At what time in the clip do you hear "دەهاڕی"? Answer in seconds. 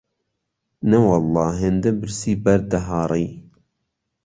2.73-3.27